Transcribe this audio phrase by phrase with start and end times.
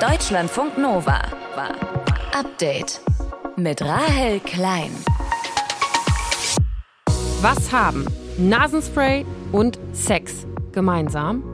[0.00, 1.20] Deutschlandfunk Nova.
[2.32, 3.02] Update
[3.56, 4.90] mit Rahel Klein.
[7.42, 8.06] Was haben
[8.38, 11.44] Nasenspray und Sex gemeinsam?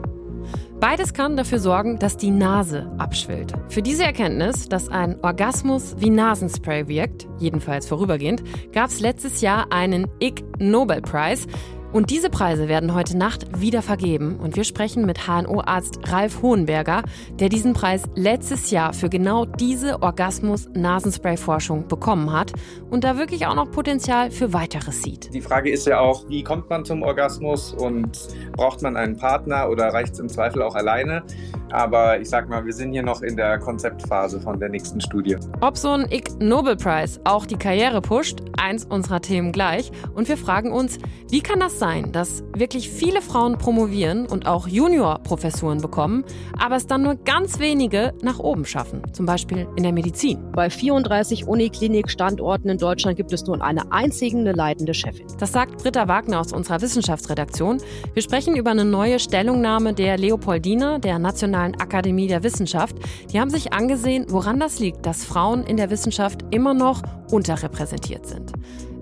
[0.79, 3.51] Beides kann dafür sorgen, dass die Nase abschwillt.
[3.67, 9.73] Für diese Erkenntnis, dass ein Orgasmus wie Nasenspray wirkt, jedenfalls vorübergehend, gab es letztes Jahr
[9.73, 11.47] einen Ig Nobelpreis.
[11.93, 14.37] Und diese Preise werden heute Nacht wieder vergeben.
[14.41, 17.03] Und wir sprechen mit HNO-Arzt Ralf Hohenberger,
[17.39, 22.51] der diesen Preis letztes Jahr für genau diese Orgasmus-Nasenspray-Forschung bekommen hat
[22.89, 25.33] und da wirklich auch noch Potenzial für weiteres sieht.
[25.33, 28.19] Die Frage ist ja auch, wie kommt man zum Orgasmus und
[28.53, 31.23] braucht man einen Partner oder reicht es im Zweifel auch alleine?
[31.71, 35.37] Aber ich sag mal, wir sind hier noch in der Konzeptphase von der nächsten Studie.
[35.61, 39.91] Ob so ein Ig Nobelpreis auch die Karriere pusht, eins unserer Themen gleich.
[40.15, 40.97] Und wir fragen uns,
[41.29, 46.23] wie kann das sein, dass wirklich viele Frauen promovieren und auch Junior-Professuren bekommen,
[46.57, 50.39] aber es dann nur ganz wenige nach oben schaffen, zum Beispiel in der Medizin?
[50.53, 55.27] Bei 34 Uniklinik-Standorten in Deutschland gibt es nur eine einzige eine leitende Chefin.
[55.39, 57.79] Das sagt Britta Wagner aus unserer Wissenschaftsredaktion.
[58.13, 62.95] Wir sprechen über eine neue Stellungnahme der Leopoldina, der Nationalen Akademie der Wissenschaft.
[63.31, 68.25] Die haben sich angesehen, woran das liegt, dass Frauen in der Wissenschaft immer noch unterrepräsentiert
[68.25, 68.53] sind.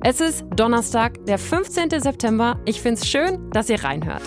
[0.07, 1.89] Es ist Donnerstag, der 15.
[1.99, 2.61] September.
[2.65, 4.21] Ich finde es schön, dass ihr reinhört.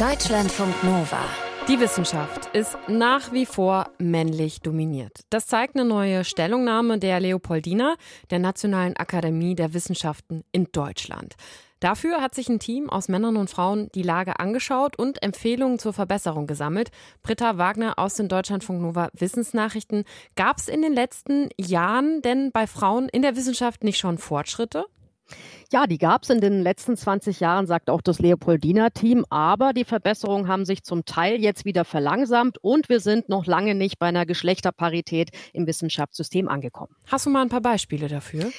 [0.00, 1.20] Deutschlandfunk Nova.
[1.68, 5.20] Die Wissenschaft ist nach wie vor männlich dominiert.
[5.30, 7.94] Das zeigt eine neue Stellungnahme der Leopoldina,
[8.30, 11.36] der Nationalen Akademie der Wissenschaften in Deutschland.
[11.80, 15.94] Dafür hat sich ein Team aus Männern und Frauen die Lage angeschaut und Empfehlungen zur
[15.94, 16.90] Verbesserung gesammelt.
[17.22, 20.04] Britta Wagner aus den Deutschlandfunk Nova Wissensnachrichten.
[20.36, 24.84] Gab es in den letzten Jahren denn bei Frauen in der Wissenschaft nicht schon Fortschritte?
[25.72, 29.24] Ja, die gab es in den letzten 20 Jahren, sagt auch das Leopoldina-Team.
[29.30, 33.74] Aber die Verbesserungen haben sich zum Teil jetzt wieder verlangsamt und wir sind noch lange
[33.74, 36.94] nicht bei einer Geschlechterparität im Wissenschaftssystem angekommen.
[37.06, 38.50] Hast du mal ein paar Beispiele dafür?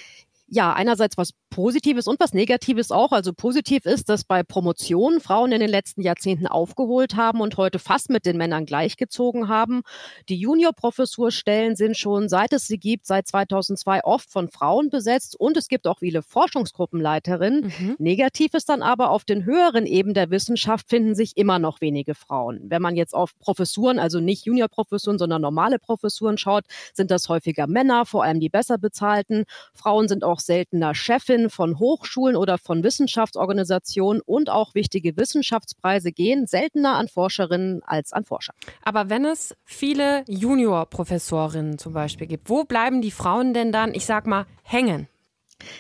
[0.48, 3.12] Ja, einerseits was Positives und was Negatives auch.
[3.12, 7.78] Also positiv ist, dass bei Promotionen Frauen in den letzten Jahrzehnten aufgeholt haben und heute
[7.78, 9.84] fast mit den Männern gleichgezogen haben.
[10.30, 15.58] Die Juniorprofessurstellen sind schon, seit es sie gibt, seit 2002 oft von Frauen besetzt und
[15.58, 17.66] es gibt auch viele Forschungsgruppenleiterinnen.
[17.78, 17.96] Mhm.
[18.00, 22.16] Negativ ist dann aber, auf den höheren Ebenen der Wissenschaft finden sich immer noch wenige
[22.16, 22.62] Frauen.
[22.64, 26.64] Wenn man jetzt auf Professuren, also nicht Juniorprofessuren, sondern normale Professuren schaut,
[26.94, 29.44] sind das häufiger Männer, vor allem die besser bezahlten.
[29.74, 36.12] Frauen sind auch seltener Chefin Gründerinnen von Hochschulen oder von Wissenschaftsorganisationen und auch wichtige Wissenschaftspreise
[36.12, 38.54] gehen seltener an Forscherinnen als an Forscher.
[38.84, 44.06] Aber wenn es viele Juniorprofessorinnen zum Beispiel gibt, wo bleiben die Frauen denn dann, ich
[44.06, 45.08] sag mal, hängen?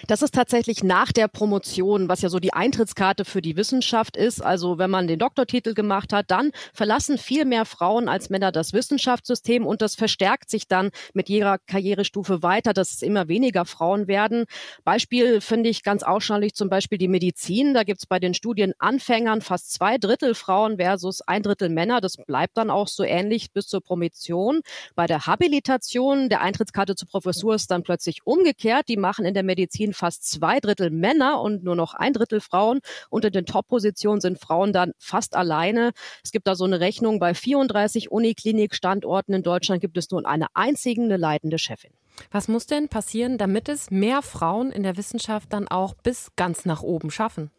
[0.07, 4.41] Das ist tatsächlich nach der Promotion, was ja so die Eintrittskarte für die Wissenschaft ist.
[4.41, 8.73] Also wenn man den Doktortitel gemacht hat, dann verlassen viel mehr Frauen als Männer das
[8.73, 14.07] Wissenschaftssystem und das verstärkt sich dann mit jeder Karrierestufe weiter, dass es immer weniger Frauen
[14.07, 14.45] werden.
[14.83, 17.73] Beispiel finde ich ganz ausschaulich zum Beispiel die Medizin.
[17.73, 22.01] Da gibt es bei den Studienanfängern fast zwei Drittel Frauen versus ein Drittel Männer.
[22.01, 24.61] Das bleibt dann auch so ähnlich bis zur Promotion.
[24.95, 28.87] Bei der Habilitation der Eintrittskarte zur Professur ist dann plötzlich umgekehrt.
[28.87, 32.41] Die machen in der Medizin Medizin fast zwei Drittel Männer und nur noch ein Drittel
[32.41, 32.81] Frauen.
[33.09, 35.91] Unter den Top-Positionen sind Frauen dann fast alleine.
[36.23, 40.47] Es gibt da so eine Rechnung, bei 34 Uniklinik-Standorten in Deutschland gibt es nur eine
[40.53, 41.91] einzige eine leitende Chefin.
[42.31, 46.65] Was muss denn passieren, damit es mehr Frauen in der Wissenschaft dann auch bis ganz
[46.65, 47.49] nach oben schaffen?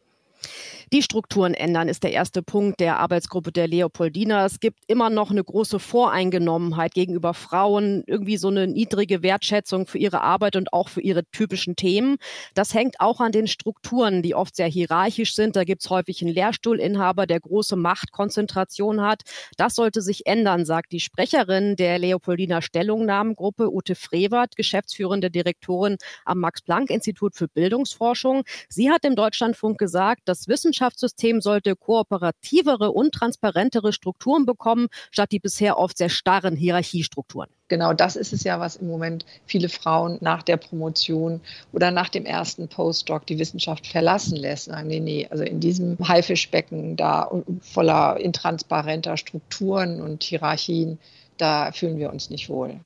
[0.93, 4.45] Die Strukturen ändern ist der erste Punkt der Arbeitsgruppe der Leopoldina.
[4.45, 9.97] Es gibt immer noch eine große Voreingenommenheit gegenüber Frauen, irgendwie so eine niedrige Wertschätzung für
[9.97, 12.17] ihre Arbeit und auch für ihre typischen Themen.
[12.55, 15.57] Das hängt auch an den Strukturen, die oft sehr hierarchisch sind.
[15.57, 19.23] Da gibt es häufig einen Lehrstuhlinhaber, der große Machtkonzentration hat.
[19.57, 26.41] Das sollte sich ändern, sagt die Sprecherin der Leopoldina Stellungnahmengruppe, Ute Frevert, geschäftsführende Direktorin am
[26.41, 28.43] Max-Planck-Institut für Bildungsforschung.
[28.69, 35.39] Sie hat im Deutschlandfunk gesagt, das Wissenschaftssystem sollte kooperativere und transparentere Strukturen bekommen, statt die
[35.39, 37.51] bisher oft sehr starren Hierarchiestrukturen.
[37.69, 41.43] Genau das ist es ja, was im Moment viele Frauen nach der Promotion
[41.73, 44.65] oder nach dem ersten Postdoc die Wissenschaft verlassen lässt.
[44.67, 47.31] Sagen, nee, nee, also in diesem Haifischbecken da
[47.61, 50.99] voller intransparenter Strukturen und Hierarchien,
[51.37, 52.81] da fühlen wir uns nicht wohl.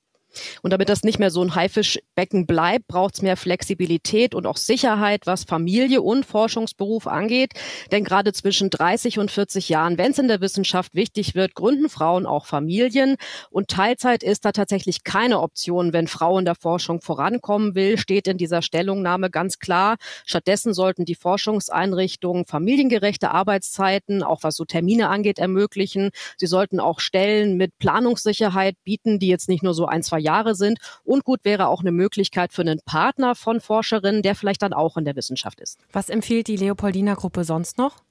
[0.63, 4.57] Und damit das nicht mehr so ein Haifischbecken bleibt, braucht es mehr Flexibilität und auch
[4.57, 7.53] Sicherheit, was Familie und Forschungsberuf angeht.
[7.93, 11.89] Denn gerade zwischen 30 und 40 Jahren, wenn es in der Wissenschaft wichtig wird, gründen
[11.89, 13.17] Frauen auch Familien.
[13.51, 18.29] Und Teilzeit ist da tatsächlich keine Option, wenn Frau in der Forschung vorankommen will, steht
[18.29, 19.97] in dieser Stellungnahme ganz klar.
[20.25, 26.11] Stattdessen sollten die Forschungseinrichtungen familiengerechte Arbeitszeiten, auch was so Termine angeht, ermöglichen.
[26.37, 30.55] Sie sollten auch Stellen mit Planungssicherheit bieten, die jetzt nicht nur so ein, zwei Jahre
[30.55, 30.79] sind.
[31.05, 34.97] Und gut wäre auch eine Möglichkeit für einen Partner von Forscherinnen, der vielleicht dann auch
[34.97, 35.79] in der Wissenschaft ist.
[35.93, 38.06] Was empfiehlt die Leopoldina Gruppe sonst noch?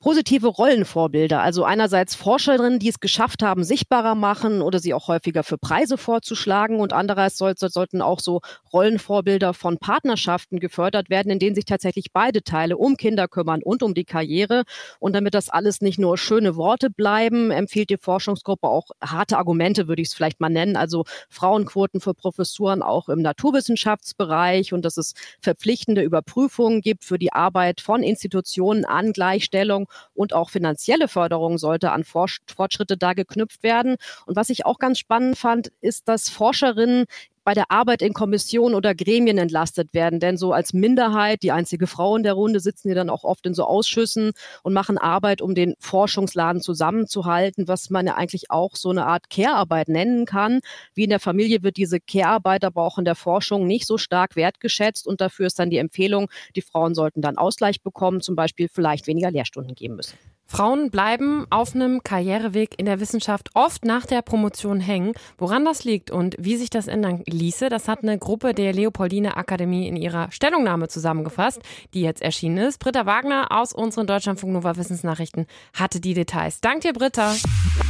[0.00, 1.42] Positive Rollenvorbilder.
[1.42, 5.98] Also einerseits Forscherinnen, die es geschafft haben, sichtbarer machen oder sie auch häufiger für Preise
[5.98, 8.40] vorzuschlagen und andererseits soll, sollten auch so
[8.72, 13.82] Rollenvorbilder von Partnerschaften gefördert werden, in denen sich tatsächlich beide Teile um Kinder kümmern und
[13.82, 14.64] um die Karriere.
[15.00, 19.86] Und damit das alles nicht nur schöne Worte bleiben, empfiehlt die Forschungsgruppe auch harte Argumente,
[19.86, 20.76] würde ich es vielleicht mal nennen.
[20.76, 25.12] Also Frauenquoten für Professuren auch im Naturwissenschaftsbereich und dass es
[25.42, 31.92] verpflichtende Überprüfungen gibt für die Arbeit von Institutionen an Gleichstellung und auch finanzielle Förderung sollte
[31.92, 33.96] an Fortschritte da geknüpft werden.
[34.26, 37.06] Und was ich auch ganz spannend fand, ist, dass Forscherinnen
[37.50, 40.20] bei der Arbeit in Kommissionen oder Gremien entlastet werden.
[40.20, 43.44] Denn so als Minderheit, die einzige Frau in der Runde, sitzen die dann auch oft
[43.44, 44.30] in so Ausschüssen
[44.62, 49.30] und machen Arbeit, um den Forschungsladen zusammenzuhalten, was man ja eigentlich auch so eine Art
[49.30, 50.60] Care-Arbeit nennen kann.
[50.94, 54.36] Wie in der Familie wird diese Care-Arbeit aber auch in der Forschung nicht so stark
[54.36, 58.68] wertgeschätzt und dafür ist dann die Empfehlung, die Frauen sollten dann Ausgleich bekommen, zum Beispiel
[58.72, 60.16] vielleicht weniger Lehrstunden geben müssen.
[60.50, 65.12] Frauen bleiben auf einem Karriereweg in der Wissenschaft oft nach der Promotion hängen.
[65.38, 69.36] Woran das liegt und wie sich das ändern ließe, das hat eine Gruppe der Leopoldine
[69.36, 71.60] Akademie in ihrer Stellungnahme zusammengefasst,
[71.94, 72.78] die jetzt erschienen ist.
[72.78, 76.60] Britta Wagner aus unseren Deutschlandfunk Nova Wissensnachrichten hatte die Details.
[76.60, 77.34] Dank dir, Britta.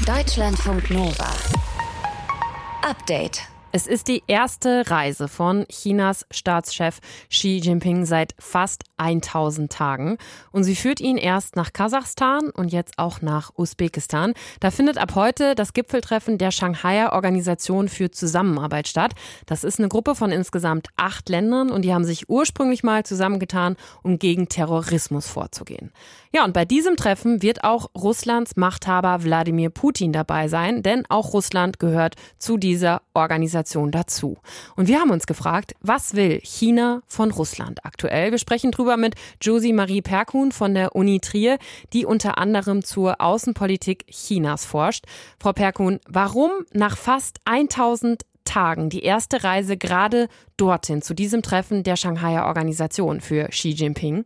[0.07, 1.29] Deutschlandfunk Nova.
[2.83, 3.50] Update.
[3.73, 10.19] Es ist die erste Reise von Chinas Staatschef Xi Jinping seit fast 1000 Tagen.
[10.51, 14.35] Und sie führt ihn erst nach Kasachstan und jetzt auch nach Usbekistan.
[14.59, 19.13] Da findet ab heute das Gipfeltreffen der Shanghaier Organisation für Zusammenarbeit statt.
[19.47, 23.77] Das ist eine Gruppe von insgesamt acht Ländern und die haben sich ursprünglich mal zusammengetan,
[24.03, 25.93] um gegen Terrorismus vorzugehen.
[26.33, 31.33] Ja, und bei diesem Treffen wird auch Russlands Machthaber Wladimir Putin dabei sein, denn auch
[31.33, 33.60] Russland gehört zu dieser Organisation
[33.91, 34.39] dazu.
[34.77, 38.31] Und wir haben uns gefragt, was will China von Russland aktuell?
[38.31, 41.59] Wir sprechen drüber mit Josie Marie Perkun von der Uni Trier,
[41.93, 45.05] die unter anderem zur Außenpolitik Chinas forscht.
[45.39, 51.85] Frau Perkun, warum nach fast 1000 Tagen die erste Reise gerade dorthin zu diesem Treffen
[51.85, 54.25] der Shanghaier Organisation für Xi Jinping?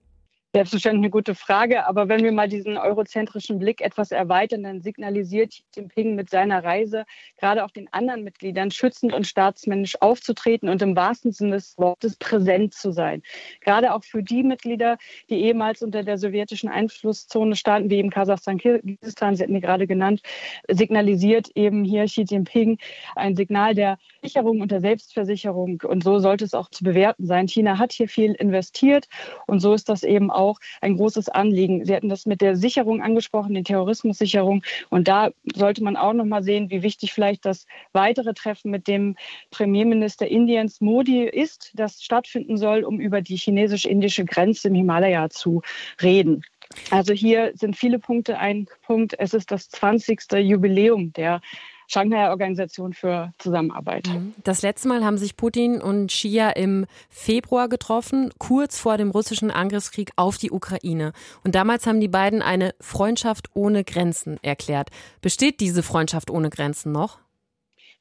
[0.54, 5.50] Selbstverständlich eine gute Frage, aber wenn wir mal diesen eurozentrischen Blick etwas erweitern, dann signalisiert
[5.50, 7.06] Xi Jinping mit seiner Reise
[7.38, 12.14] gerade auch den anderen Mitgliedern schützend und staatsmännisch aufzutreten und im wahrsten Sinne des Wortes
[12.14, 13.22] präsent zu sein.
[13.62, 14.96] Gerade auch für die Mitglieder,
[15.28, 20.22] die ehemals unter der sowjetischen Einflusszone standen, wie eben Kasachstan, Kirgisistan, Sie hatten gerade genannt,
[20.70, 22.78] signalisiert eben hier Xi Jinping
[23.16, 27.48] ein Signal der Sicherung und der Selbstversicherung und so sollte es auch zu bewerten sein.
[27.48, 29.08] China hat hier viel investiert
[29.48, 31.84] und so ist das eben auch auch ein großes Anliegen.
[31.84, 34.62] Sie hatten das mit der Sicherung angesprochen, die Terrorismussicherung.
[34.90, 38.86] Und da sollte man auch noch mal sehen, wie wichtig vielleicht das weitere Treffen mit
[38.86, 39.16] dem
[39.50, 45.62] Premierminister Indiens Modi ist, das stattfinden soll, um über die chinesisch-indische Grenze im Himalaya zu
[46.02, 46.44] reden.
[46.90, 48.38] Also hier sind viele Punkte.
[48.38, 50.32] Ein Punkt, es ist das 20.
[50.32, 51.40] Jubiläum der
[51.86, 54.06] Shanghai Organisation für Zusammenarbeit.
[54.08, 54.34] Mhm.
[54.42, 59.50] Das letzte Mal haben sich Putin und Xi im Februar getroffen, kurz vor dem russischen
[59.50, 61.12] Angriffskrieg auf die Ukraine.
[61.44, 64.90] Und damals haben die beiden eine Freundschaft ohne Grenzen erklärt.
[65.20, 67.18] Besteht diese Freundschaft ohne Grenzen noch?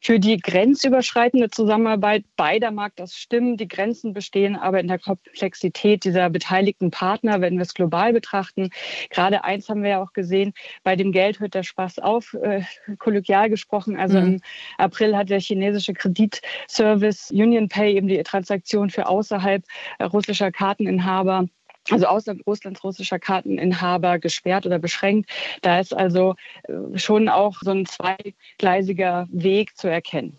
[0.06, 3.56] Für die grenzüberschreitende Zusammenarbeit beider mag das stimmen.
[3.56, 8.70] Die Grenzen bestehen aber in der Komplexität dieser beteiligten Partner, wenn wir es global betrachten.
[9.10, 12.64] Gerade eins haben wir ja auch gesehen, bei dem Geld hört der Spaß auf, äh,
[13.00, 13.96] kollegial gesprochen.
[13.96, 14.26] Also mhm.
[14.26, 14.42] im
[14.78, 19.64] April hat der chinesische Kreditservice UnionPay eben die Transaktion für außerhalb
[20.02, 21.48] russischer Karteninhaber
[21.90, 25.30] also außer Russlands russischer Karteninhaber gesperrt oder beschränkt.
[25.62, 30.38] Da ist also äh, schon auch so ein zweigleisiger Weg zu erkennen.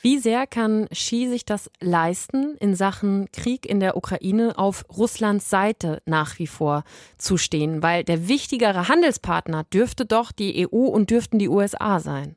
[0.00, 5.50] Wie sehr kann Xi sich das leisten, in Sachen Krieg in der Ukraine auf Russlands
[5.50, 6.84] Seite nach wie vor
[7.18, 7.82] zu stehen?
[7.82, 12.36] Weil der wichtigere Handelspartner dürfte doch die EU und dürften die USA sein.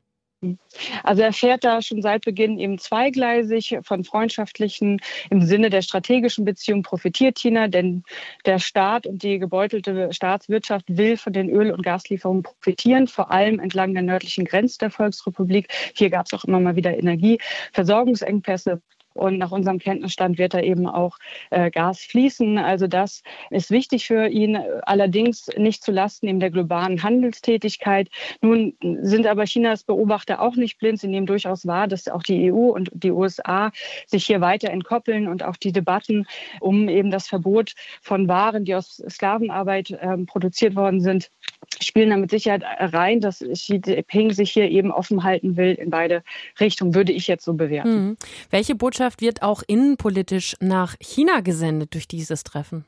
[1.02, 6.44] Also er fährt da schon seit Beginn eben zweigleisig von freundschaftlichen, im Sinne der strategischen
[6.44, 8.02] Beziehung profitiert China, denn
[8.44, 13.58] der Staat und die gebeutelte Staatswirtschaft will von den Öl- und Gaslieferungen profitieren, vor allem
[13.60, 15.68] entlang der nördlichen Grenze der Volksrepublik.
[15.94, 18.82] Hier gab es auch immer mal wieder Energieversorgungsengpässe.
[19.14, 21.18] Und nach unserem Kenntnisstand wird da eben auch
[21.50, 22.58] äh, Gas fließen.
[22.58, 28.08] Also das ist wichtig für ihn, allerdings nicht zu Lasten eben der globalen Handelstätigkeit.
[28.40, 31.00] Nun sind aber Chinas Beobachter auch nicht blind.
[31.00, 33.70] Sie nehmen durchaus wahr, dass auch die EU und die USA
[34.06, 36.26] sich hier weiter entkoppeln und auch die Debatten
[36.60, 41.30] um eben das Verbot von Waren, die aus Sklavenarbeit äh, produziert worden sind,
[41.80, 43.80] spielen da mit Sicherheit rein, dass Xi
[44.14, 46.22] Jinping sich hier eben offen halten will in beide
[46.60, 48.08] Richtungen, würde ich jetzt so bewerten.
[48.08, 48.16] Mhm.
[48.50, 52.84] Welche Botschaft wird auch innenpolitisch nach China gesendet durch dieses Treffen?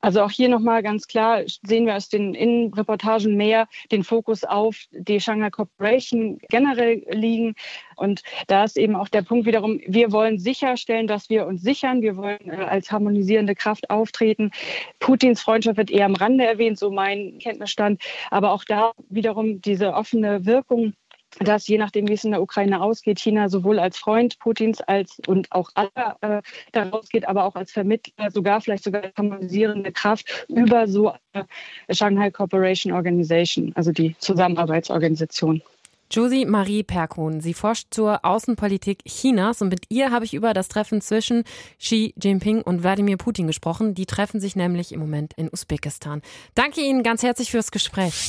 [0.00, 4.76] Also auch hier nochmal ganz klar sehen wir aus den Innenreportagen mehr den Fokus auf
[4.92, 7.54] die Shanghai Corporation generell liegen.
[7.96, 12.02] Und da ist eben auch der Punkt wiederum, wir wollen sicherstellen, dass wir uns sichern.
[12.02, 14.52] Wir wollen äh, als harmonisierende Kraft auftreten.
[15.00, 18.00] Putins Freundschaft wird eher am Rande erwähnt, so mein Kenntnisstand.
[18.30, 20.94] Aber auch da wiederum diese offene Wirkung
[21.40, 25.20] dass je nachdem, wie es in der Ukraine ausgeht, China sowohl als Freund Putins als
[25.26, 26.42] und auch aller äh,
[26.72, 31.46] daraus geht, aber auch als Vermittler, sogar vielleicht sogar harmonisierende Kraft über so eine
[31.90, 35.62] Shanghai Cooperation Organization, also die Zusammenarbeitsorganisation.
[36.10, 37.40] Josie Marie Perkun.
[37.40, 41.44] Sie forscht zur Außenpolitik Chinas und mit ihr habe ich über das Treffen zwischen
[41.78, 43.94] Xi Jinping und Wladimir Putin gesprochen.
[43.94, 46.22] Die treffen sich nämlich im Moment in Usbekistan.
[46.54, 48.28] Danke Ihnen ganz herzlich fürs Gespräch.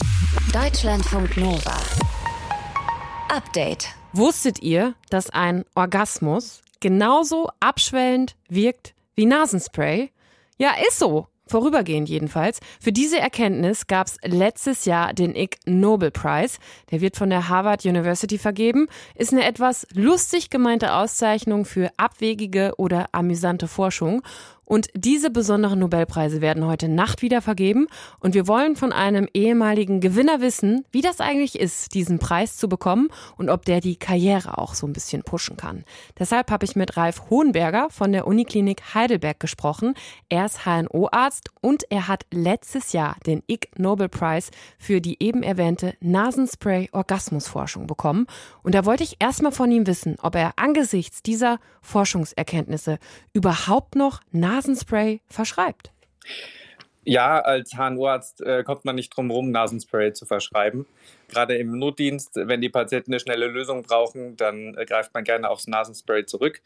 [0.52, 1.78] Deutschlandfunk Nova.
[3.30, 3.90] Update.
[4.12, 10.10] Wusstet ihr, dass ein Orgasmus genauso abschwellend wirkt wie Nasenspray?
[10.58, 11.28] Ja, ist so.
[11.46, 12.60] Vorübergehend jedenfalls.
[12.80, 16.60] Für diese Erkenntnis gab es letztes Jahr den Ig Nobel Prize.
[16.92, 18.88] Der wird von der Harvard University vergeben.
[19.16, 24.22] Ist eine etwas lustig gemeinte Auszeichnung für abwegige oder amüsante Forschung.
[24.70, 27.88] Und diese besonderen Nobelpreise werden heute Nacht wieder vergeben.
[28.20, 32.70] Und wir wollen von einem ehemaligen Gewinner wissen, wie das eigentlich ist, diesen Preis zu
[32.70, 35.86] bekommen und ob der die Karriere auch so ein bisschen pushen kann.
[36.20, 39.96] Deshalb habe ich mit Ralf Hohenberger von der Uniklinik Heidelberg gesprochen.
[40.30, 45.42] Er ist HNO-Arzt und er hat letztes Jahr den Ig Nobel Prize für die eben
[45.42, 48.28] erwähnte Nasenspray-Orgasmusforschung bekommen.
[48.62, 53.00] Und da wollte ich erstmal von ihm wissen, ob er angesichts dieser Forschungserkenntnisse
[53.34, 55.92] überhaupt noch Nasenspray Nasenspray verschreibt.
[57.06, 60.86] Ja, als HNO-Arzt äh, kommt man nicht drum herum, Nasenspray zu verschreiben.
[61.30, 65.50] Gerade im Notdienst, wenn die Patienten eine schnelle Lösung brauchen, dann äh, greift man gerne
[65.50, 66.62] aufs Nasenspray zurück.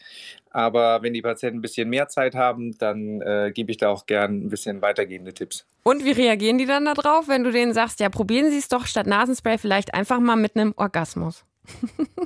[0.50, 4.07] Aber wenn die Patienten ein bisschen mehr Zeit haben, dann äh, gebe ich da auch
[4.07, 5.67] gern ein bisschen weitergehende Tipps.
[5.83, 8.88] Und wie reagieren die dann darauf, wenn du denen sagst, ja, probieren Sie es doch
[8.88, 11.45] statt Nasenspray vielleicht einfach mal mit einem Orgasmus?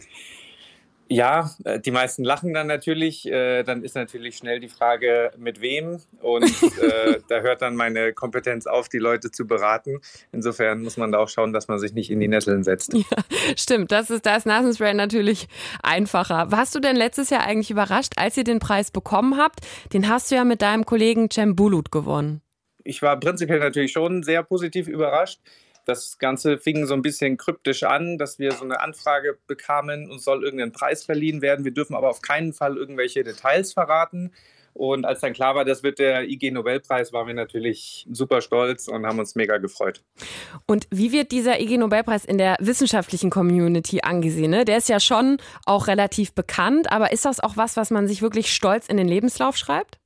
[1.10, 3.26] Ja, äh, die meisten lachen dann natürlich.
[3.26, 6.00] Äh, dann ist natürlich schnell die Frage, mit wem.
[6.22, 10.00] Und äh, da hört dann meine Kompetenz auf, die Leute zu beraten.
[10.32, 12.94] Insofern muss man da auch schauen, dass man sich nicht in die Nesseln setzt.
[12.94, 13.04] Ja,
[13.56, 13.92] stimmt.
[13.92, 15.48] Das ist das Nasenspray natürlich
[15.82, 16.52] einfacher.
[16.52, 19.60] Warst du denn letztes Jahr eigentlich überrascht, als ihr den Preis bekommen habt?
[19.94, 22.42] Den hast du ja mit deinem Kollegen Cem Bulut gewonnen.
[22.84, 25.42] Ich war prinzipiell natürlich schon sehr positiv überrascht.
[25.88, 30.26] Das Ganze fing so ein bisschen kryptisch an, dass wir so eine Anfrage bekamen, uns
[30.26, 31.64] soll irgendein Preis verliehen werden.
[31.64, 34.34] Wir dürfen aber auf keinen Fall irgendwelche Details verraten.
[34.74, 38.90] Und als dann klar war, das wird der IG Nobelpreis, waren wir natürlich super stolz
[38.90, 40.04] und haben uns mega gefreut.
[40.66, 44.52] Und wie wird dieser IG Nobelpreis in der wissenschaftlichen Community angesehen?
[44.52, 44.66] Ne?
[44.66, 48.22] Der ist ja schon auch relativ bekannt, aber ist das auch was, was man sich
[48.22, 50.00] wirklich stolz in den Lebenslauf schreibt?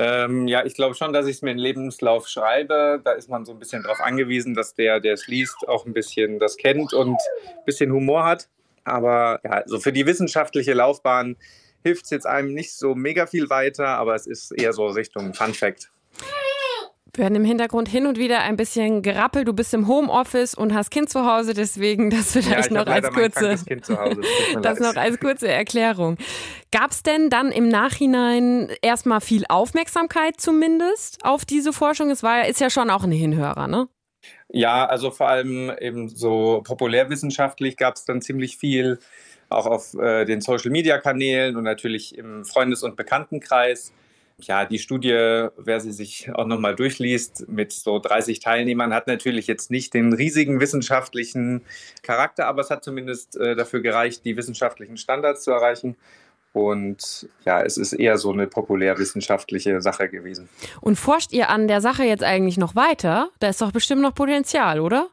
[0.00, 3.00] Ähm, ja, ich glaube schon, dass ich es mir in Lebenslauf schreibe.
[3.02, 5.92] Da ist man so ein bisschen darauf angewiesen, dass der, der es liest, auch ein
[5.92, 8.48] bisschen das kennt und ein bisschen Humor hat.
[8.84, 11.36] Aber ja, also für die wissenschaftliche Laufbahn
[11.82, 15.34] hilft es jetzt einem nicht so mega viel weiter, aber es ist eher so Richtung
[15.34, 15.90] Fun Fact.
[17.18, 19.48] Wir hören im Hintergrund hin und wieder ein bisschen gerappelt.
[19.48, 23.10] Du bist im Homeoffice und hast Kind zu Hause, deswegen das vielleicht ja, noch als
[23.10, 23.56] kurze,
[24.62, 26.16] das noch als kurze Erklärung.
[26.70, 32.10] Gab es denn dann im Nachhinein erstmal viel Aufmerksamkeit zumindest auf diese Forschung?
[32.10, 33.88] Es war ist ja schon auch ein Hinhörer, ne?
[34.48, 39.00] Ja, also vor allem eben so populärwissenschaftlich gab es dann ziemlich viel,
[39.48, 43.92] auch auf äh, den Social-Media-Kanälen und natürlich im Freundes- und Bekanntenkreis.
[44.40, 49.48] Ja, die Studie, wer sie sich auch nochmal durchliest, mit so 30 Teilnehmern, hat natürlich
[49.48, 51.62] jetzt nicht den riesigen wissenschaftlichen
[52.02, 55.96] Charakter, aber es hat zumindest äh, dafür gereicht, die wissenschaftlichen Standards zu erreichen.
[56.52, 60.48] Und ja, es ist eher so eine populärwissenschaftliche Sache gewesen.
[60.80, 63.30] Und forscht ihr an der Sache jetzt eigentlich noch weiter?
[63.40, 65.08] Da ist doch bestimmt noch Potenzial, oder?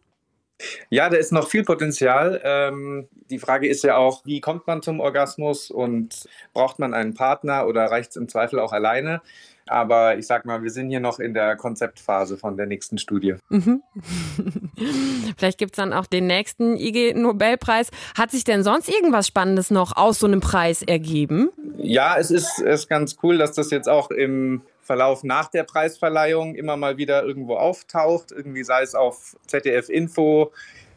[0.89, 2.41] Ja, da ist noch viel Potenzial.
[2.43, 7.13] Ähm, die Frage ist ja auch, wie kommt man zum Orgasmus und braucht man einen
[7.13, 9.21] Partner oder reicht es im Zweifel auch alleine?
[9.67, 13.35] Aber ich sag mal, wir sind hier noch in der Konzeptphase von der nächsten Studie.
[13.49, 13.81] Mhm.
[15.37, 17.89] Vielleicht gibt es dann auch den nächsten IG-Nobelpreis.
[18.15, 21.49] Hat sich denn sonst irgendwas Spannendes noch aus so einem Preis ergeben?
[21.77, 26.53] Ja, es ist, ist ganz cool, dass das jetzt auch im Verlauf nach der Preisverleihung
[26.53, 28.31] immer mal wieder irgendwo auftaucht.
[28.31, 30.51] Irgendwie sei es auf ZDF Info,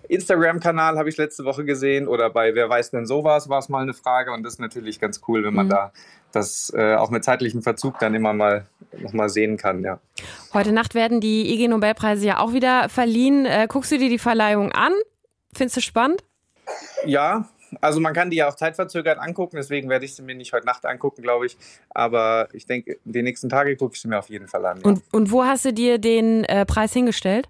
[0.08, 3.82] Instagram-Kanal habe ich letzte Woche gesehen oder bei Wer weiß denn sowas war es mal
[3.82, 5.70] eine Frage und das ist natürlich ganz cool, wenn man mhm.
[5.70, 5.92] da
[6.32, 8.66] das äh, auch mit zeitlichem Verzug dann immer mal
[8.98, 9.98] noch mal sehen kann, ja.
[10.52, 13.46] Heute Nacht werden die IG Nobelpreise ja auch wieder verliehen.
[13.46, 14.92] Äh, guckst du dir die Verleihung an?
[15.54, 16.22] Findest du spannend?
[17.06, 17.48] Ja,
[17.80, 20.66] also man kann die ja auch zeitverzögert angucken, deswegen werde ich sie mir nicht heute
[20.66, 21.56] Nacht angucken, glaube ich.
[21.90, 24.78] Aber ich denke, die nächsten Tage gucke ich sie mir auf jeden Fall an.
[24.78, 24.84] Ja.
[24.84, 27.48] Und, und wo hast du dir den äh, Preis hingestellt?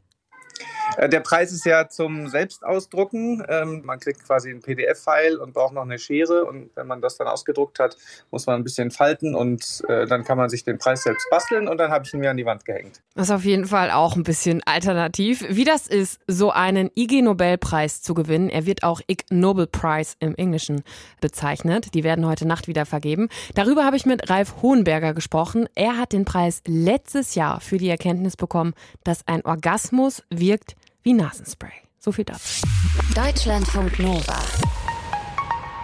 [0.97, 3.45] Äh, der Preis ist ja zum Selbstausdrucken.
[3.49, 6.45] Ähm, man kriegt quasi ein PDF-File und braucht noch eine Schere.
[6.45, 7.97] Und wenn man das dann ausgedruckt hat,
[8.31, 11.69] muss man ein bisschen falten und äh, dann kann man sich den Preis selbst basteln
[11.69, 13.01] und dann habe ich ihn mir an die Wand gehängt.
[13.15, 15.45] Das ist auf jeden Fall auch ein bisschen alternativ.
[15.49, 18.49] Wie das ist, so einen IG Nobelpreis zu gewinnen.
[18.49, 20.83] Er wird auch Ig Nobel Prize im Englischen
[21.21, 21.95] bezeichnet.
[21.95, 23.29] Die werden heute Nacht wieder vergeben.
[23.55, 25.69] Darüber habe ich mit Ralf Hohenberger gesprochen.
[25.75, 28.75] Er hat den Preis letztes Jahr für die Erkenntnis bekommen,
[29.05, 31.71] dass ein Orgasmus wirkt wie Nasenspray.
[31.99, 32.67] So viel dazu.
[33.15, 34.39] Deutschlandfunk Nova.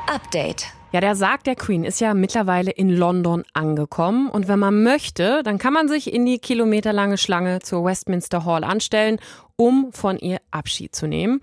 [0.07, 0.65] Update.
[0.91, 4.31] Ja, der Sarg der Queen ist ja mittlerweile in London angekommen.
[4.31, 8.65] Und wenn man möchte, dann kann man sich in die kilometerlange Schlange zur Westminster Hall
[8.65, 9.19] anstellen,
[9.57, 11.43] um von ihr Abschied zu nehmen.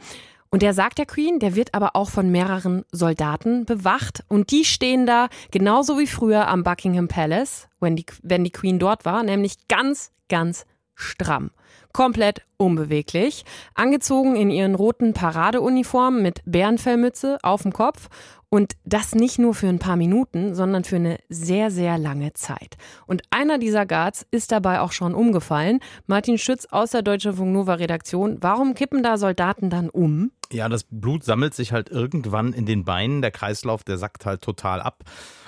[0.49, 4.23] Und der Sarg der Queen, der wird aber auch von mehreren Soldaten bewacht.
[4.29, 8.79] Und die stehen da genauso wie früher am Buckingham Palace, wenn die, wenn die Queen
[8.79, 10.65] dort war, nämlich ganz, ganz
[11.01, 11.51] stramm.
[11.93, 13.43] Komplett unbeweglich,
[13.75, 18.08] angezogen in ihren roten Paradeuniformen mit Bärenfellmütze auf dem Kopf
[18.53, 22.75] und das nicht nur für ein paar Minuten, sondern für eine sehr, sehr lange Zeit.
[23.08, 25.79] Und einer dieser Guards ist dabei auch schon umgefallen.
[26.05, 28.38] Martin Schütz aus der Deutsche Funk Nova Redaktion.
[28.41, 30.31] Warum kippen da Soldaten dann um?
[30.51, 33.22] Ja, das Blut sammelt sich halt irgendwann in den Beinen.
[33.22, 35.05] Der Kreislauf, der sackt halt total ab.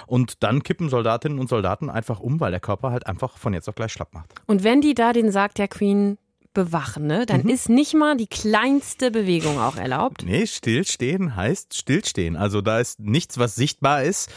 [0.08, 3.70] Und dann kippen Soldatinnen und Soldaten einfach um, weil der Körper halt einfach von jetzt
[3.70, 4.34] auf gleich schlapp macht.
[4.46, 6.18] Und wenn die da den Sarg der Queen
[6.54, 7.26] bewachen, ne?
[7.26, 7.50] dann mhm.
[7.50, 10.24] ist nicht mal die kleinste Bewegung auch erlaubt.
[10.24, 12.36] Nee, stillstehen heißt stillstehen.
[12.36, 14.30] Also da ist nichts, was sichtbar ist.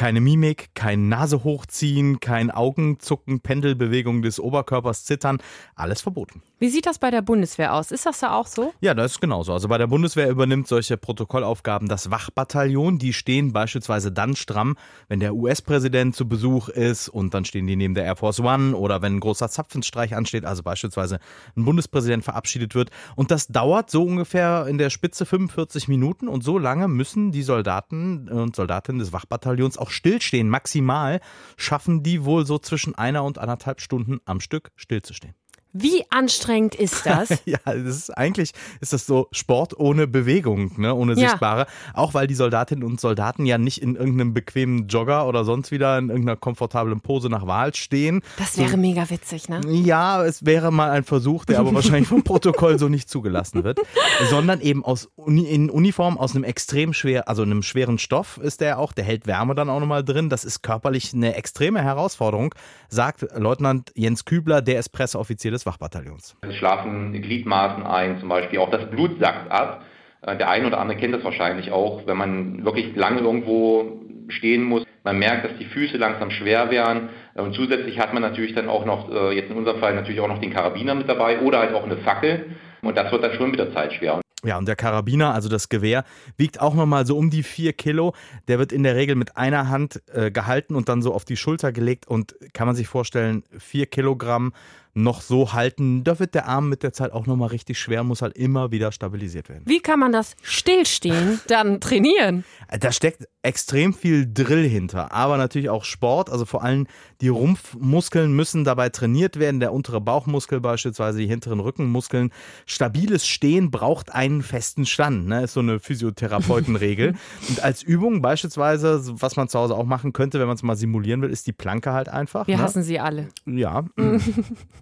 [0.00, 5.42] Keine Mimik, kein Nase hochziehen, kein Augenzucken, Pendelbewegung des Oberkörpers zittern,
[5.74, 6.40] alles verboten.
[6.58, 7.90] Wie sieht das bei der Bundeswehr aus?
[7.90, 8.72] Ist das da auch so?
[8.80, 9.52] Ja, das ist genauso.
[9.52, 12.98] Also bei der Bundeswehr übernimmt solche Protokollaufgaben das Wachbataillon.
[12.98, 14.78] Die stehen beispielsweise dann stramm,
[15.08, 18.74] wenn der US-Präsident zu Besuch ist und dann stehen die neben der Air Force One
[18.74, 21.18] oder wenn ein großer Zapfenstreich ansteht, also beispielsweise
[21.58, 22.88] ein Bundespräsident verabschiedet wird.
[23.16, 27.42] Und das dauert so ungefähr in der Spitze 45 Minuten und so lange müssen die
[27.42, 30.48] Soldaten und Soldatinnen des Wachbataillons auch stillstehen.
[30.48, 31.20] Maximal
[31.56, 35.34] schaffen die wohl so zwischen einer und anderthalb Stunden am Stück stillzustehen.
[35.72, 37.30] Wie anstrengend ist das?
[37.44, 41.28] ja, das ist eigentlich ist das so Sport ohne Bewegung, ne, ohne ja.
[41.28, 41.66] sichtbare.
[41.94, 45.96] Auch weil die Soldatinnen und Soldaten ja nicht in irgendeinem bequemen Jogger oder sonst wieder
[45.98, 48.22] in irgendeiner komfortablen Pose nach Wahl stehen.
[48.36, 49.60] Das wäre so, mega witzig, ne?
[49.68, 53.80] Ja, es wäre mal ein Versuch, der aber wahrscheinlich vom Protokoll so nicht zugelassen wird,
[54.28, 58.60] sondern eben aus Uni, in Uniform aus einem extrem schwer, also einem schweren Stoff ist
[58.60, 58.92] der auch.
[58.92, 60.28] Der hält Wärme dann auch nochmal drin.
[60.28, 62.54] Das ist körperlich eine extreme Herausforderung,
[62.88, 66.36] sagt Leutnant Jens Kübler, der ist Presseoffizier des des Wachbataillons.
[66.42, 69.84] Es schlafen Gliedmaßen ein, zum Beispiel auch das Blut sackt ab.
[70.22, 74.64] Äh, der eine oder andere kennt das wahrscheinlich auch, wenn man wirklich lange irgendwo stehen
[74.64, 74.84] muss.
[75.02, 77.10] Man merkt, dass die Füße langsam schwer werden.
[77.34, 80.20] Äh, und zusätzlich hat man natürlich dann auch noch, äh, jetzt in unserem Fall natürlich
[80.20, 82.56] auch noch den Karabiner mit dabei oder halt auch eine Fackel.
[82.82, 84.20] Und das wird dann schon mit der Zeit schwer.
[84.42, 86.04] Ja, und der Karabiner, also das Gewehr,
[86.38, 88.14] wiegt auch nochmal so um die vier Kilo.
[88.48, 91.36] Der wird in der Regel mit einer Hand äh, gehalten und dann so auf die
[91.36, 94.54] Schulter gelegt und kann man sich vorstellen, vier Kilogramm
[94.94, 98.22] noch so halten, da wird der Arm mit der Zeit auch nochmal richtig schwer, muss
[98.22, 99.62] halt immer wieder stabilisiert werden.
[99.66, 102.44] Wie kann man das Stillstehen dann trainieren?
[102.80, 106.30] Da steckt extrem viel Drill hinter, aber natürlich auch Sport.
[106.30, 106.86] Also vor allem
[107.20, 112.30] die Rumpfmuskeln müssen dabei trainiert werden, der untere Bauchmuskel beispielsweise, die hinteren Rückenmuskeln.
[112.66, 115.44] Stabiles Stehen braucht einen festen Stand, ne?
[115.44, 117.14] ist so eine Physiotherapeutenregel.
[117.48, 120.76] Und als Übung beispielsweise, was man zu Hause auch machen könnte, wenn man es mal
[120.76, 122.46] simulieren will, ist die Planke halt einfach.
[122.46, 122.62] Wir ne?
[122.62, 123.28] hassen sie alle.
[123.46, 123.84] Ja.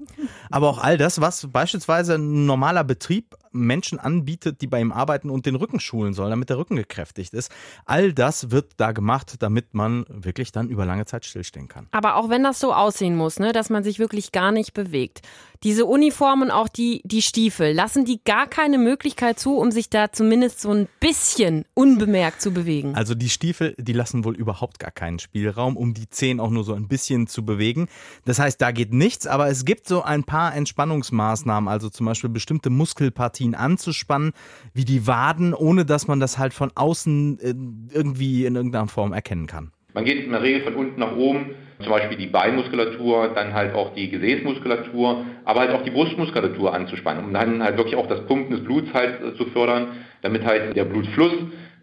[0.50, 5.30] Aber auch all das, was beispielsweise ein normaler Betrieb Menschen anbietet, die bei ihm arbeiten
[5.30, 7.50] und den Rücken schulen soll, damit der Rücken gekräftigt ist.
[7.84, 11.88] All das wird da gemacht, damit man wirklich dann über lange Zeit stillstehen kann.
[11.90, 15.22] Aber auch wenn das so aussehen muss, ne, dass man sich wirklich gar nicht bewegt.
[15.64, 20.12] Diese Uniformen, auch die, die Stiefel, lassen die gar keine Möglichkeit zu, um sich da
[20.12, 22.94] zumindest so ein bisschen unbemerkt zu bewegen.
[22.94, 26.62] Also die Stiefel, die lassen wohl überhaupt gar keinen Spielraum, um die Zehen auch nur
[26.62, 27.88] so ein bisschen zu bewegen.
[28.24, 32.30] Das heißt, da geht nichts, aber es gibt so ein paar Entspannungsmaßnahmen, also zum Beispiel
[32.30, 34.32] bestimmte Muskelpartien anzuspannen,
[34.74, 37.54] wie die Waden, ohne dass man das halt von außen äh,
[37.94, 39.72] irgendwie in irgendeiner Form erkennen kann.
[39.94, 43.74] Man geht in der Regel von unten nach oben, zum Beispiel die Beinmuskulatur, dann halt
[43.74, 48.26] auch die Gesäßmuskulatur, aber halt auch die Brustmuskulatur anzuspannen, um dann halt wirklich auch das
[48.26, 49.88] Pumpen des Bluts halt äh, zu fördern,
[50.22, 51.32] damit halt der Blutfluss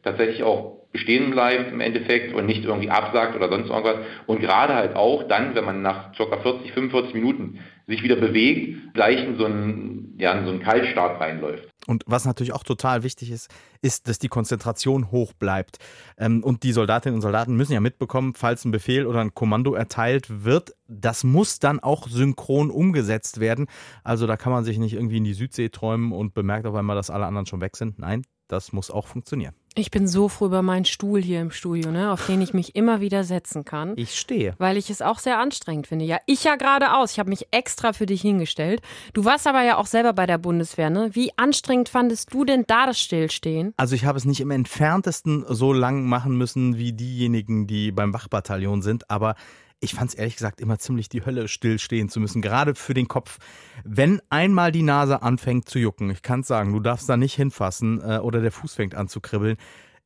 [0.06, 3.98] tatsächlich auch bestehen bleibt im Endeffekt und nicht irgendwie absagt oder sonst irgendwas.
[4.28, 6.38] Und gerade halt auch dann, wenn man nach ca.
[6.38, 11.20] 40, 45 Minuten sich wieder bewegt, gleich in so einen, ja, in so einen Kaltstart
[11.20, 11.68] reinläuft.
[11.86, 15.80] Und was natürlich auch total wichtig ist, ist, dass die Konzentration hoch bleibt.
[16.18, 19.74] Ähm, und die Soldatinnen und Soldaten müssen ja mitbekommen, falls ein Befehl oder ein Kommando
[19.74, 23.68] erteilt wird, das muss dann auch synchron umgesetzt werden.
[24.06, 26.96] Also da kann man sich nicht irgendwie in die Südsee träumen und bemerkt auf einmal,
[26.96, 28.00] dass alle anderen schon weg sind.
[28.00, 29.54] Nein, das muss auch funktionieren.
[29.78, 32.78] Ich bin so froh über meinen Stuhl hier im Studio, ne, auf den ich mich
[32.78, 33.92] immer wieder setzen kann.
[33.98, 34.54] Ich stehe.
[34.58, 36.06] Weil ich es auch sehr anstrengend finde.
[36.06, 37.12] Ja, ich ja geradeaus.
[37.12, 38.82] Ich habe mich extra für dich hingestellt.
[39.14, 41.10] Du warst aber ja auch selber bei der Bundeswehr, ne?
[41.12, 43.74] Wie anstrengend fandest du denn da das Stillstehen?
[43.76, 48.14] Also ich habe es nicht im entferntesten so lang machen müssen wie diejenigen, die beim
[48.14, 49.36] Wachbataillon sind, aber
[49.80, 53.08] ich fand es ehrlich gesagt immer ziemlich die Hölle, stillstehen zu müssen, gerade für den
[53.08, 53.38] Kopf.
[53.84, 57.36] Wenn einmal die Nase anfängt zu jucken, ich kann es sagen, du darfst da nicht
[57.36, 59.58] hinfassen äh, oder der Fuß fängt an zu kribbeln.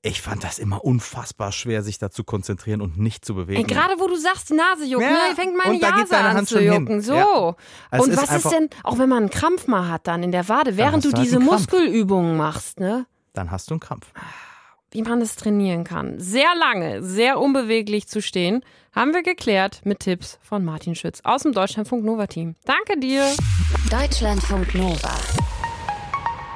[0.01, 3.59] Ich fand das immer unfassbar schwer, sich da zu konzentrieren und nicht zu bewegen.
[3.59, 6.47] Ey, gerade wo du sagst, die Nase juckt, ja, ne, fängt meine Nase an Hand
[6.47, 6.87] zu jucken.
[6.87, 7.01] Hin.
[7.01, 7.13] So.
[7.15, 7.55] Ja.
[7.91, 10.47] Also und was ist denn, auch wenn man einen Krampf mal hat dann in der
[10.47, 13.07] Wade, während du, halt diese Muskelübungen machst, ne?
[13.33, 14.07] Dann hast du einen Krampf
[14.91, 16.19] wie man das trainieren kann.
[16.19, 21.43] Sehr lange, sehr unbeweglich zu stehen, haben wir geklärt mit Tipps von Martin Schütz aus
[21.43, 22.55] dem Deutschlandfunk Nova Team.
[22.65, 23.23] Danke dir.
[23.89, 25.15] Deutschlandfunk Nova.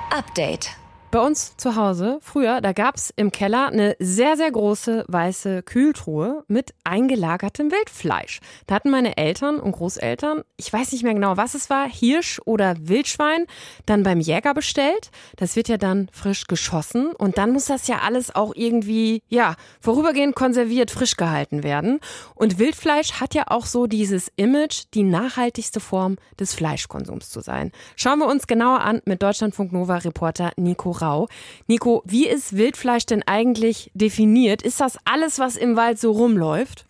[0.10, 0.83] Update.
[1.14, 5.62] Bei uns zu Hause, früher, da gab es im Keller eine sehr, sehr große weiße
[5.62, 8.40] Kühltruhe mit eingelagertem Wildfleisch.
[8.66, 12.42] Da hatten meine Eltern und Großeltern, ich weiß nicht mehr genau, was es war, Hirsch
[12.46, 13.46] oder Wildschwein,
[13.86, 15.12] dann beim Jäger bestellt.
[15.36, 19.54] Das wird ja dann frisch geschossen und dann muss das ja alles auch irgendwie, ja,
[19.82, 22.00] vorübergehend konserviert, frisch gehalten werden.
[22.34, 27.72] Und Wildfleisch hat ja auch so dieses Image, die nachhaltigste Form des Fleischkonsums zu sein.
[27.98, 31.28] Schauen wir uns genauer an mit Deutschlandfunk Nova Reporter Nico Frau.
[31.68, 34.62] Nico, wie ist Wildfleisch denn eigentlich definiert?
[34.62, 36.86] Ist das alles, was im Wald so rumläuft?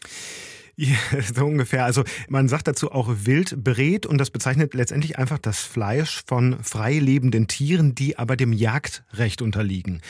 [0.75, 0.97] Ja,
[1.33, 1.83] so ungefähr.
[1.83, 6.99] Also man sagt dazu auch Wildbret und das bezeichnet letztendlich einfach das Fleisch von frei
[6.99, 10.01] lebenden Tieren, die aber dem Jagdrecht unterliegen.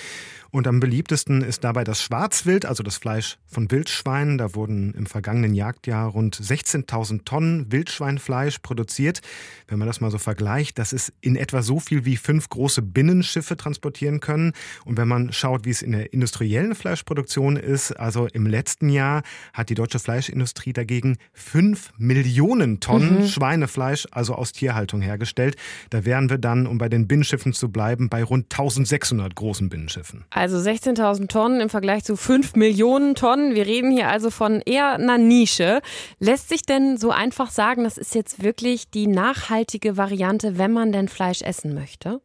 [0.53, 4.37] Und am beliebtesten ist dabei das Schwarzwild, also das Fleisch von Wildschweinen.
[4.37, 9.21] Da wurden im vergangenen Jagdjahr rund 16.000 Tonnen Wildschweinfleisch produziert.
[9.67, 12.83] Wenn man das mal so vergleicht, das ist in etwa so viel wie fünf große
[12.83, 14.53] Binnenschiffe transportieren können.
[14.85, 19.23] Und wenn man schaut, wie es in der industriellen Fleischproduktion ist, also im letzten Jahr
[19.53, 23.27] hat die deutsche Fleischindustrie dagegen fünf Millionen Tonnen mhm.
[23.27, 25.55] Schweinefleisch, also aus Tierhaltung hergestellt.
[25.89, 30.25] Da wären wir dann, um bei den Binnenschiffen zu bleiben, bei rund 1600 großen Binnenschiffen.
[30.29, 33.55] Also 16.000 Tonnen im Vergleich zu 5 Millionen Tonnen.
[33.55, 35.81] Wir reden hier also von eher einer Nische.
[36.19, 40.91] Lässt sich denn so einfach sagen, das ist jetzt wirklich die nachhaltige Variante, wenn man
[40.91, 42.21] denn Fleisch essen möchte?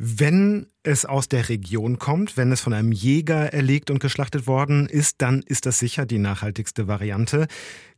[0.00, 4.88] Wenn es aus der Region kommt, wenn es von einem Jäger erlegt und geschlachtet worden
[4.88, 7.48] ist, dann ist das sicher die nachhaltigste Variante.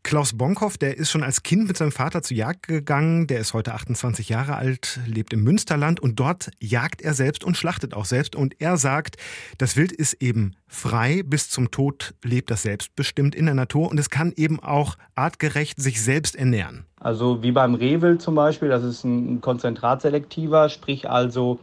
[0.03, 3.27] Klaus Bonkhoff, der ist schon als Kind mit seinem Vater zur Jagd gegangen.
[3.27, 7.57] Der ist heute 28 Jahre alt, lebt im Münsterland und dort jagt er selbst und
[7.57, 8.35] schlachtet auch selbst.
[8.35, 9.17] Und er sagt,
[9.59, 14.01] das Wild ist eben frei, bis zum Tod lebt das selbstbestimmt in der Natur und
[14.01, 16.87] es kann eben auch artgerecht sich selbst ernähren.
[16.99, 21.61] Also wie beim Rehwild zum Beispiel, das ist ein konzentratselektiver, sprich also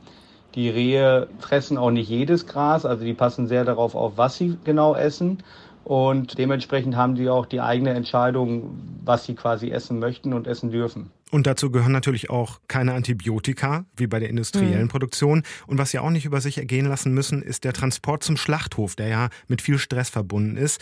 [0.56, 4.58] die Rehe fressen auch nicht jedes Gras, also die passen sehr darauf auf, was sie
[4.64, 5.44] genau essen.
[5.88, 10.70] Und dementsprechend haben die auch die eigene Entscheidung, was sie quasi essen möchten und essen
[10.70, 11.12] dürfen.
[11.32, 14.90] Und dazu gehören natürlich auch keine Antibiotika, wie bei der industriellen mhm.
[14.90, 15.44] Produktion.
[15.66, 18.98] Und was sie auch nicht über sich ergehen lassen müssen, ist der Transport zum Schlachthof,
[18.98, 20.82] der ja mit viel Stress verbunden ist.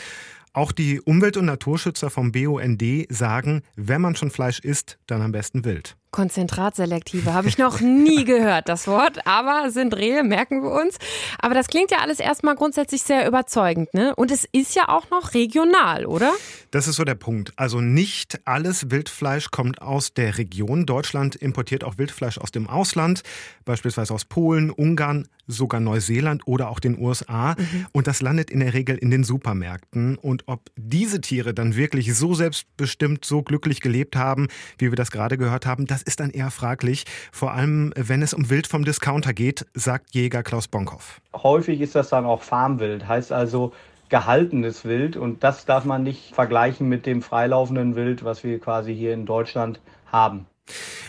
[0.53, 5.33] Auch die Umwelt- und Naturschützer vom BUND sagen, wenn man schon Fleisch isst, dann am
[5.33, 5.97] besten wild.
[6.15, 9.27] Konzentratselektive habe ich noch nie gehört, das Wort.
[9.27, 10.97] Aber sind Rehe, merken wir uns.
[11.39, 14.15] Aber das klingt ja alles erstmal grundsätzlich sehr überzeugend, ne?
[14.15, 16.31] Und es ist ja auch noch regional, oder?
[16.71, 17.51] Das ist so der Punkt.
[17.57, 20.85] Also nicht alles Wildfleisch kommt aus der Region.
[20.85, 23.23] Deutschland importiert auch Wildfleisch aus dem Ausland,
[23.65, 27.55] beispielsweise aus Polen, Ungarn, sogar Neuseeland oder auch den USA.
[27.57, 27.87] Mhm.
[27.91, 30.17] Und das landet in der Regel in den Supermärkten.
[30.17, 34.47] Und ob diese Tiere dann wirklich so selbstbestimmt, so glücklich gelebt haben,
[34.77, 37.05] wie wir das gerade gehört haben, das ist dann eher fraglich.
[37.31, 41.21] Vor allem, wenn es um Wild vom Discounter geht, sagt Jäger Klaus Bonkhoff.
[41.35, 43.73] Häufig ist das dann auch Farmwild, heißt also
[44.09, 45.17] gehaltenes Wild.
[45.17, 49.25] Und das darf man nicht vergleichen mit dem freilaufenden Wild, was wir quasi hier in
[49.25, 49.79] Deutschland
[50.11, 50.45] haben.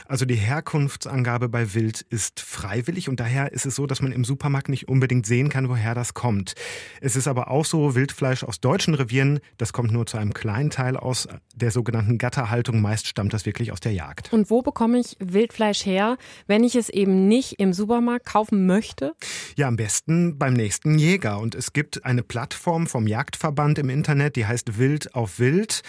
[0.09, 4.25] Also die Herkunftsangabe bei Wild ist freiwillig und daher ist es so, dass man im
[4.25, 6.55] Supermarkt nicht unbedingt sehen kann, woher das kommt.
[7.01, 10.71] Es ist aber auch so, Wildfleisch aus deutschen Revieren, das kommt nur zu einem kleinen
[10.71, 12.81] Teil aus der sogenannten Gatterhaltung.
[12.81, 14.33] Meist stammt das wirklich aus der Jagd.
[14.33, 16.17] Und wo bekomme ich Wildfleisch her,
[16.47, 19.15] wenn ich es eben nicht im Supermarkt kaufen möchte?
[19.57, 21.41] Ja, am besten beim nächsten Jäger.
[21.41, 25.83] Und es gibt eine Plattform vom Jagdverband im Internet, die heißt Wild auf Wild.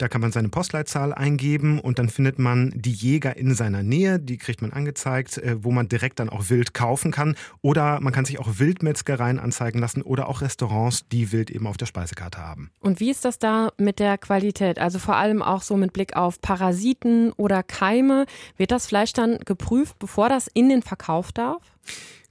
[0.00, 4.18] Da kann man seine Postleitzahl eingeben und dann findet man die Jäger in seiner Nähe.
[4.18, 7.36] Die kriegt man angezeigt, äh, wo man direkt dann auch Wild kaufen kann.
[7.60, 11.76] Oder man kann sich auch Wildmetzgereien anzeigen lassen oder auch Restaurants, die Wild eben auf
[11.76, 12.70] der Speisekarte haben.
[12.80, 14.78] Und wie ist das da mit der Qualität?
[14.78, 18.26] Also vor allem auch so mit Blick auf Parasiten oder Keime.
[18.56, 21.60] Wird das Fleisch dann geprüft, bevor das in den Verkauf darf?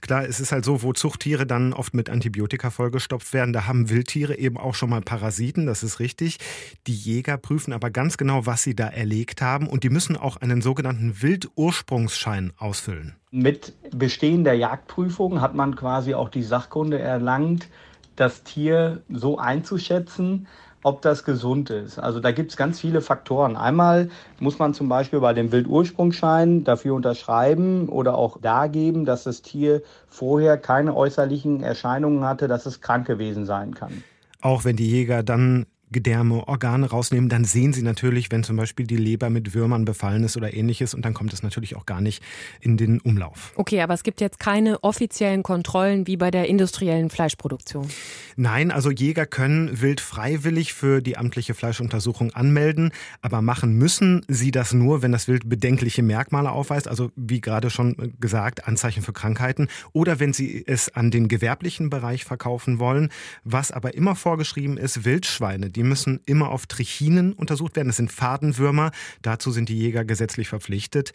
[0.00, 3.90] Klar, es ist halt so, wo Zuchttiere dann oft mit Antibiotika vollgestopft werden, da haben
[3.90, 6.38] Wildtiere eben auch schon mal Parasiten, das ist richtig.
[6.86, 10.38] Die Jäger prüfen aber ganz genau, was sie da erlegt haben und die müssen auch
[10.38, 13.14] einen sogenannten Wildursprungsschein ausfüllen.
[13.30, 17.68] Mit Bestehen der Jagdprüfung hat man quasi auch die Sachkunde erlangt,
[18.16, 20.46] das Tier so einzuschätzen,
[20.82, 21.98] ob das gesund ist.
[21.98, 23.56] Also da gibt es ganz viele Faktoren.
[23.56, 29.42] Einmal muss man zum Beispiel bei dem Wildursprungsschein dafür unterschreiben oder auch dargeben, dass das
[29.42, 34.02] Tier vorher keine äußerlichen Erscheinungen hatte, dass es krank gewesen sein kann.
[34.40, 38.86] Auch wenn die Jäger dann Gedärme, Organe rausnehmen, dann sehen Sie natürlich, wenn zum Beispiel
[38.86, 42.00] die Leber mit Würmern befallen ist oder ähnliches und dann kommt es natürlich auch gar
[42.00, 42.22] nicht
[42.60, 43.52] in den Umlauf.
[43.56, 47.88] Okay, aber es gibt jetzt keine offiziellen Kontrollen wie bei der industriellen Fleischproduktion.
[48.36, 54.50] Nein, also Jäger können wild freiwillig für die amtliche Fleischuntersuchung anmelden, aber machen müssen sie
[54.50, 59.12] das nur, wenn das Wild bedenkliche Merkmale aufweist, also wie gerade schon gesagt, Anzeichen für
[59.12, 63.10] Krankheiten oder wenn sie es an den gewerblichen Bereich verkaufen wollen,
[63.44, 67.88] was aber immer vorgeschrieben ist, Wildschweine, die die müssen immer auf Trichinen untersucht werden.
[67.88, 68.90] Das sind Fadenwürmer.
[69.22, 71.14] Dazu sind die Jäger gesetzlich verpflichtet.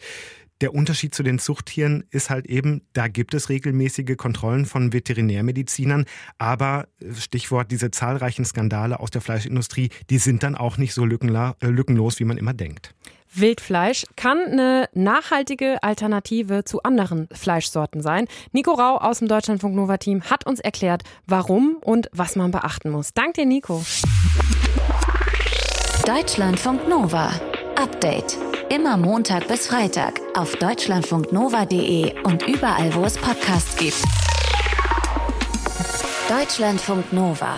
[0.60, 6.04] Der Unterschied zu den Zuchttieren ist halt eben, da gibt es regelmäßige Kontrollen von Veterinärmedizinern,
[6.38, 11.04] aber äh, Stichwort diese zahlreichen Skandale aus der Fleischindustrie, die sind dann auch nicht so
[11.04, 12.92] äh, lückenlos, wie man immer denkt.
[13.38, 18.26] Wildfleisch kann eine nachhaltige Alternative zu anderen Fleischsorten sein.
[18.52, 22.90] Nico Rau aus dem Deutschlandfunk Nova Team hat uns erklärt, warum und was man beachten
[22.90, 23.12] muss.
[23.14, 23.82] Dank dir, Nico.
[26.06, 27.30] Deutschlandfunk Nova.
[27.76, 28.38] Update.
[28.68, 34.02] Immer Montag bis Freitag auf deutschlandfunknova.de und überall, wo es Podcasts gibt.
[36.28, 37.56] Deutschlandfunk Nova.